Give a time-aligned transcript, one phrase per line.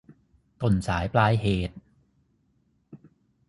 [0.61, 1.75] ต้นสายปลายเหตุ